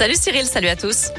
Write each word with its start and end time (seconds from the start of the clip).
Salut 0.00 0.16
Cyril, 0.18 0.46
salut 0.46 0.68
à 0.68 0.76
tous. 0.76 1.10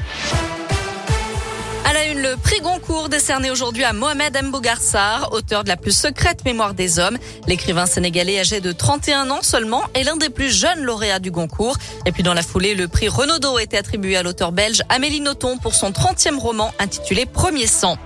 À 1.84 1.92
la 1.92 2.06
une, 2.06 2.20
le 2.20 2.36
prix 2.36 2.58
Goncourt 2.58 3.08
décerné 3.08 3.48
aujourd'hui 3.52 3.84
à 3.84 3.92
Mohamed 3.92 4.36
Mbougarsar, 4.42 5.32
auteur 5.32 5.62
de 5.62 5.68
la 5.68 5.76
plus 5.76 5.96
secrète 5.96 6.44
mémoire 6.44 6.74
des 6.74 6.98
hommes. 6.98 7.16
L'écrivain 7.46 7.86
sénégalais 7.86 8.40
âgé 8.40 8.60
de 8.60 8.72
31 8.72 9.30
ans 9.30 9.42
seulement 9.42 9.84
est 9.94 10.02
l'un 10.02 10.16
des 10.16 10.30
plus 10.30 10.50
jeunes 10.50 10.82
lauréats 10.82 11.20
du 11.20 11.30
Goncourt. 11.30 11.76
Et 12.06 12.10
puis 12.10 12.24
dans 12.24 12.34
la 12.34 12.42
foulée, 12.42 12.74
le 12.74 12.88
prix 12.88 13.08
Renaudot 13.08 13.56
a 13.56 13.62
été 13.62 13.78
attribué 13.78 14.16
à 14.16 14.24
l'auteur 14.24 14.50
belge 14.50 14.82
Amélie 14.88 15.20
Nothomb 15.20 15.58
pour 15.58 15.76
son 15.76 15.92
30e 15.92 16.40
roman 16.40 16.74
intitulé 16.80 17.24
Premier 17.24 17.68
sang. 17.68 17.98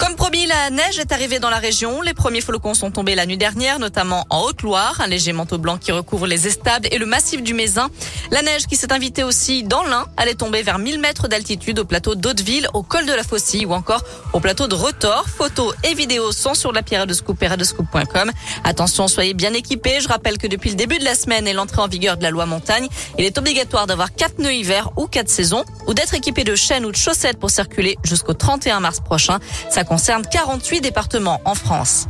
Comme 0.00 0.16
promis, 0.16 0.46
la 0.46 0.70
neige 0.70 0.98
est 0.98 1.12
arrivée 1.12 1.40
dans 1.40 1.50
la 1.50 1.58
région. 1.58 2.00
Les 2.00 2.14
premiers 2.14 2.40
flocons 2.40 2.72
sont 2.72 2.90
tombés 2.90 3.14
la 3.14 3.26
nuit 3.26 3.36
dernière, 3.36 3.78
notamment 3.78 4.24
en 4.30 4.40
Haute-Loire. 4.44 4.98
Un 5.02 5.06
léger 5.06 5.34
manteau 5.34 5.58
blanc 5.58 5.76
qui 5.76 5.92
recouvre 5.92 6.26
les 6.26 6.46
estables 6.46 6.88
et 6.90 6.96
le 6.96 7.04
massif 7.04 7.42
du 7.42 7.52
Mézin. 7.52 7.90
La 8.30 8.40
neige 8.40 8.66
qui 8.66 8.76
s'est 8.76 8.94
invitée 8.94 9.24
aussi 9.24 9.62
dans 9.62 9.82
l'Ain. 9.82 10.06
Elle 10.16 10.28
est 10.30 10.36
tombée 10.36 10.62
vers 10.62 10.78
1000 10.78 11.00
mètres 11.00 11.28
d'altitude 11.28 11.78
au 11.80 11.84
plateau 11.84 12.14
d'Hauteville, 12.14 12.66
au 12.72 12.82
col 12.82 13.04
de 13.04 13.12
la 13.12 13.22
Faucille 13.22 13.66
ou 13.66 13.74
encore 13.74 14.02
au 14.32 14.40
plateau 14.40 14.68
de 14.68 14.74
Retors. 14.74 15.26
Photos 15.28 15.74
et 15.84 15.92
vidéos 15.92 16.32
sont 16.32 16.54
sur 16.54 16.72
la 16.72 16.82
pierre 16.82 17.06
de 17.06 17.12
scoop 17.12 17.42
et 17.42 17.64
scoop.com. 17.64 18.32
Attention, 18.64 19.06
soyez 19.06 19.34
bien 19.34 19.52
équipés. 19.52 20.00
Je 20.00 20.08
rappelle 20.08 20.38
que 20.38 20.46
depuis 20.46 20.70
le 20.70 20.76
début 20.76 20.98
de 20.98 21.04
la 21.04 21.14
semaine 21.14 21.46
et 21.46 21.52
l'entrée 21.52 21.82
en 21.82 21.88
vigueur 21.88 22.16
de 22.16 22.22
la 22.22 22.30
loi 22.30 22.46
montagne, 22.46 22.88
il 23.18 23.26
est 23.26 23.36
obligatoire 23.36 23.86
d'avoir 23.86 24.14
quatre 24.14 24.38
nœuds 24.38 24.54
hiver 24.54 24.92
ou 24.96 25.08
quatre 25.08 25.28
saisons 25.28 25.66
ou 25.86 25.92
d'être 25.92 26.14
équipé 26.14 26.44
de 26.44 26.54
chaînes 26.54 26.86
ou 26.86 26.90
de 26.90 26.96
chaussettes 26.96 27.38
pour 27.38 27.50
circuler 27.50 27.98
jusqu'au 28.02 28.32
31 28.32 28.80
mars 28.80 29.00
prochain. 29.00 29.40
Concerne 29.90 30.22
48 30.24 30.82
départements 30.82 31.40
en 31.44 31.56
France. 31.56 32.06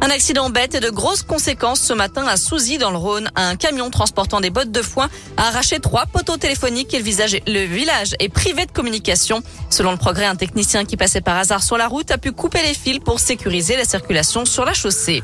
Un 0.00 0.08
accident 0.08 0.48
bête 0.48 0.74
et 0.74 0.80
de 0.80 0.88
grosses 0.88 1.22
conséquences 1.22 1.80
ce 1.80 1.92
matin 1.92 2.26
à 2.26 2.38
Souzy 2.38 2.78
dans 2.78 2.90
le 2.90 2.96
Rhône. 2.96 3.28
Un 3.36 3.54
camion 3.54 3.90
transportant 3.90 4.40
des 4.40 4.48
bottes 4.48 4.72
de 4.72 4.80
foin 4.80 5.10
a 5.36 5.48
arraché 5.48 5.78
trois 5.78 6.06
poteaux 6.06 6.38
téléphoniques 6.38 6.94
et 6.94 7.00
le, 7.00 7.52
le 7.52 7.66
village 7.66 8.14
est 8.18 8.30
privé 8.30 8.64
de 8.64 8.72
communication. 8.72 9.42
Selon 9.68 9.90
le 9.90 9.98
progrès, 9.98 10.24
un 10.24 10.36
technicien 10.36 10.86
qui 10.86 10.96
passait 10.96 11.20
par 11.20 11.36
hasard 11.36 11.62
sur 11.62 11.76
la 11.76 11.86
route 11.86 12.10
a 12.10 12.16
pu 12.16 12.32
couper 12.32 12.62
les 12.62 12.72
fils 12.72 12.98
pour 12.98 13.20
sécuriser 13.20 13.76
la 13.76 13.84
circulation 13.84 14.46
sur 14.46 14.64
la 14.64 14.72
chaussée. 14.72 15.22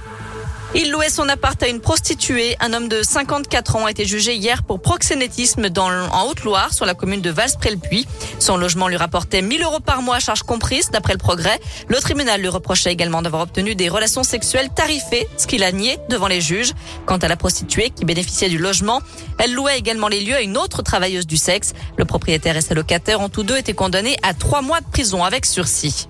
Il 0.77 0.91
louait 0.91 1.08
son 1.08 1.28
appart 1.28 1.62
à 1.62 1.69
une 1.69 1.80
prostituée. 1.80 2.56
Un 2.58 2.72
homme 2.72 2.89
de 2.89 3.00
54 3.05 3.77
ans 3.77 3.86
a 3.86 3.92
été 3.92 4.05
jugé 4.05 4.34
hier 4.34 4.64
pour 4.64 4.83
proxénétisme 4.83 5.69
dans, 5.69 5.89
en 5.89 6.27
Haute-Loire, 6.27 6.75
sur 6.75 6.84
la 6.84 6.94
commune 6.94 7.20
de 7.20 7.30
Vals-près-le-Puy. 7.30 8.08
Son 8.41 8.56
logement 8.56 8.89
lui 8.89 8.97
rapportait 8.97 9.41
1000 9.41 9.62
euros 9.62 9.78
par 9.78 10.02
mois, 10.02 10.19
charge 10.19 10.42
comprise, 10.42 10.91
d'après 10.91 11.12
le 11.12 11.20
progrès. 11.20 11.61
Le 11.86 11.97
tribunal 11.98 12.41
lui 12.41 12.48
reprochait 12.48 12.91
également 12.92 13.22
d'avoir 13.22 13.42
obtenu 13.42 13.77
des 13.77 13.89
relations 13.89 14.25
sexuelles 14.25 14.69
tarifées, 14.75 15.28
ce 15.36 15.47
qu'il 15.47 15.62
a 15.62 15.70
nié 15.70 15.97
devant 16.08 16.27
les 16.27 16.41
juges. 16.41 16.72
Quant 17.06 17.19
à 17.19 17.28
la 17.28 17.36
prostituée 17.36 17.91
qui 17.91 18.05
bénéficiait 18.05 18.48
du 18.48 18.58
logement, 18.58 19.00
elle 19.39 19.55
louait 19.55 19.78
également 19.78 20.08
les 20.08 20.22
lieux 20.22 20.34
à 20.34 20.41
une 20.41 20.56
autre 20.56 20.83
travailleuse 20.83 21.28
du 21.28 21.36
sexe. 21.36 21.72
Le 21.97 22.05
propriétaire 22.05 22.56
et 22.56 22.61
ses 22.61 22.75
locataires 22.75 23.20
ont 23.20 23.28
tous 23.28 23.45
deux 23.45 23.58
été 23.58 23.75
condamnés 23.75 24.17
à 24.25 24.34
trois 24.34 24.61
mois 24.61 24.80
de 24.80 24.86
prison 24.86 25.22
avec 25.22 25.47
sursis. 25.47 26.08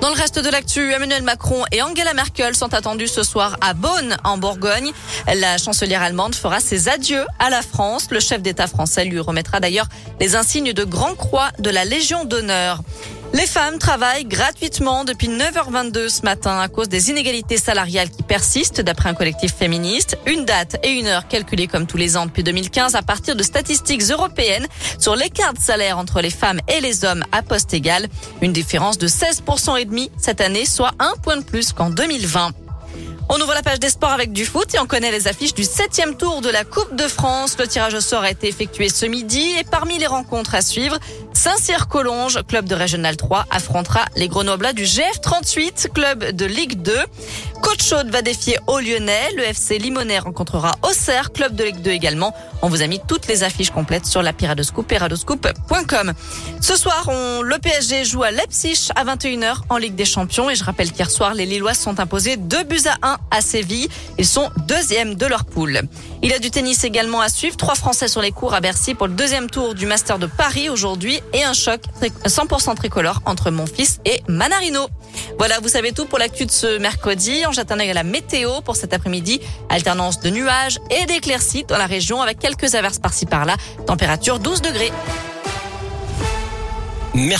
Dans 0.00 0.10
le 0.10 0.14
reste 0.14 0.38
de 0.38 0.48
l'actu, 0.48 0.92
Emmanuel 0.92 1.24
Macron 1.24 1.64
et 1.72 1.82
Angela 1.82 2.14
Merkel 2.14 2.54
sont 2.54 2.72
attendus 2.72 3.08
ce 3.08 3.24
soir 3.24 3.56
à 3.60 3.74
Bonn, 3.74 4.16
en 4.22 4.38
Bourgogne. 4.38 4.92
La 5.26 5.58
chancelière 5.58 6.02
allemande 6.02 6.36
fera 6.36 6.60
ses 6.60 6.88
adieux 6.88 7.26
à 7.40 7.50
la 7.50 7.62
France. 7.62 8.06
Le 8.12 8.20
chef 8.20 8.40
d'État 8.40 8.68
français 8.68 9.04
lui 9.06 9.18
remettra 9.18 9.58
d'ailleurs 9.58 9.88
les 10.20 10.36
insignes 10.36 10.72
de 10.72 10.84
Grand 10.84 11.16
Croix 11.16 11.48
de 11.58 11.70
la 11.70 11.84
Légion 11.84 12.24
d'honneur. 12.24 12.80
Les 13.34 13.46
femmes 13.46 13.78
travaillent 13.78 14.24
gratuitement 14.24 15.04
depuis 15.04 15.28
9h22 15.28 16.08
ce 16.08 16.22
matin 16.22 16.58
à 16.58 16.68
cause 16.68 16.88
des 16.88 17.10
inégalités 17.10 17.58
salariales 17.58 18.08
qui 18.08 18.22
persistent 18.22 18.80
d'après 18.80 19.10
un 19.10 19.14
collectif 19.14 19.54
féministe. 19.54 20.16
Une 20.26 20.44
date 20.46 20.76
et 20.82 20.90
une 20.90 21.06
heure 21.06 21.28
calculées 21.28 21.66
comme 21.66 21.86
tous 21.86 21.98
les 21.98 22.16
ans 22.16 22.24
depuis 22.24 22.42
2015 22.42 22.94
à 22.94 23.02
partir 23.02 23.36
de 23.36 23.42
statistiques 23.42 24.02
européennes 24.10 24.66
sur 24.98 25.14
l'écart 25.14 25.52
de 25.52 25.60
salaire 25.60 25.98
entre 25.98 26.22
les 26.22 26.30
femmes 26.30 26.60
et 26.68 26.80
les 26.80 27.04
hommes 27.04 27.24
à 27.30 27.42
poste 27.42 27.74
égal. 27.74 28.08
Une 28.40 28.52
différence 28.52 28.96
de 28.96 29.08
16% 29.08 29.78
et 29.78 29.84
demi 29.84 30.10
cette 30.16 30.40
année, 30.40 30.64
soit 30.64 30.92
un 30.98 31.12
point 31.22 31.36
de 31.36 31.44
plus 31.44 31.72
qu'en 31.72 31.90
2020. 31.90 32.52
On 33.30 33.38
ouvre 33.42 33.52
la 33.52 33.62
page 33.62 33.78
des 33.78 33.90
sports 33.90 34.12
avec 34.12 34.32
du 34.32 34.46
foot 34.46 34.74
et 34.74 34.78
on 34.78 34.86
connaît 34.86 35.10
les 35.10 35.28
affiches 35.28 35.52
du 35.52 35.64
septième 35.64 36.16
tour 36.16 36.40
de 36.40 36.48
la 36.48 36.64
Coupe 36.64 36.96
de 36.96 37.06
France. 37.06 37.56
Le 37.58 37.66
tirage 37.66 37.92
au 37.92 38.00
sort 38.00 38.22
a 38.22 38.30
été 38.30 38.48
effectué 38.48 38.88
ce 38.88 39.04
midi 39.04 39.44
et 39.58 39.64
parmi 39.64 39.98
les 39.98 40.06
rencontres 40.06 40.54
à 40.54 40.62
suivre, 40.62 40.98
Saint-Cyr-Collonges, 41.38 42.40
club 42.48 42.66
de 42.66 42.74
Régional 42.74 43.16
3, 43.16 43.46
affrontera 43.52 44.06
les 44.16 44.26
Grenoblois 44.26 44.72
du 44.72 44.82
GF38, 44.82 45.88
club 45.92 46.32
de 46.32 46.44
Ligue 46.44 46.82
2. 46.82 46.92
Côte 47.62 47.82
Chaude 47.82 48.10
va 48.10 48.22
défier 48.22 48.58
au 48.66 48.78
Lyonnais. 48.78 49.30
Le 49.36 49.42
FC 49.42 49.78
Limonais 49.78 50.18
rencontrera 50.18 50.72
Auxerre, 50.82 51.32
club 51.32 51.54
de 51.54 51.64
Ligue 51.64 51.82
2 51.82 51.90
également. 51.90 52.34
On 52.62 52.68
vous 52.68 52.82
a 52.82 52.86
mis 52.86 53.00
toutes 53.06 53.26
les 53.26 53.42
affiches 53.42 53.70
complètes 53.70 54.06
sur 54.06 54.22
la 54.22 54.32
Piradoscoop 54.32 54.90
et 54.92 54.98
radoscoop.com. 54.98 56.12
Ce 56.60 56.76
soir, 56.76 57.08
on, 57.08 57.42
le 57.42 57.58
PSG 57.58 58.04
joue 58.04 58.22
à 58.22 58.30
Leipzig 58.30 58.88
à 58.96 59.04
21h 59.04 59.58
en 59.68 59.76
Ligue 59.76 59.94
des 59.94 60.04
Champions. 60.04 60.50
Et 60.50 60.54
je 60.54 60.64
rappelle 60.64 60.92
qu'hier 60.92 61.10
soir, 61.10 61.34
les 61.34 61.46
Lillois 61.46 61.74
sont 61.74 62.00
imposés 62.00 62.36
2 62.36 62.64
buts 62.64 62.78
à 62.86 63.06
1 63.06 63.18
à 63.30 63.40
Séville. 63.40 63.88
Ils 64.18 64.26
sont 64.26 64.50
deuxièmes 64.66 65.14
de 65.14 65.26
leur 65.26 65.44
poule. 65.44 65.82
Il 66.22 66.30
y 66.30 66.34
a 66.34 66.38
du 66.38 66.50
tennis 66.50 66.84
également 66.84 67.20
à 67.20 67.28
suivre. 67.28 67.56
Trois 67.56 67.74
Français 67.74 68.08
sur 68.08 68.22
les 68.22 68.32
cours 68.32 68.54
à 68.54 68.60
Bercy 68.60 68.94
pour 68.94 69.06
le 69.06 69.14
deuxième 69.14 69.48
tour 69.48 69.74
du 69.74 69.86
Master 69.86 70.18
de 70.18 70.26
Paris 70.26 70.68
aujourd'hui 70.68 71.20
et 71.32 71.44
un 71.44 71.52
choc 71.52 71.80
100% 72.02 72.74
tricolore 72.74 73.22
entre 73.24 73.50
mon 73.50 73.66
fils 73.66 74.00
et 74.04 74.22
Manarino. 74.28 74.88
Voilà, 75.38 75.60
vous 75.60 75.68
savez 75.68 75.92
tout 75.92 76.06
pour 76.06 76.18
l'actu 76.18 76.46
de 76.46 76.50
ce 76.50 76.78
mercredi. 76.78 77.44
On 77.48 77.94
la 77.94 78.02
météo 78.02 78.60
pour 78.60 78.76
cet 78.76 78.92
après-midi. 78.92 79.40
Alternance 79.70 80.20
de 80.20 80.28
nuages 80.28 80.78
et 80.90 81.06
d'éclaircies 81.06 81.64
dans 81.64 81.78
la 81.78 81.86
région 81.86 82.20
avec 82.20 82.38
quelques 82.38 82.74
averses 82.74 82.98
par-ci 82.98 83.24
par-là. 83.24 83.56
Température 83.86 84.38
12 84.38 84.60
degrés. 84.60 84.92
Merci. 87.14 87.36